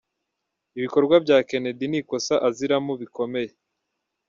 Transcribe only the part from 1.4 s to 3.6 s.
Kenedy ni ikosa aziramo bikomeye.